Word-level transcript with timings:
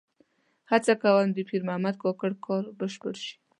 هڅه 0.71 0.93
کوم 1.01 1.27
د 1.33 1.37
پیر 1.49 1.61
محمد 1.67 1.95
کاکړ 2.03 2.31
کار 2.45 2.63
بشپړ 2.79 3.13
شي. 3.23 3.33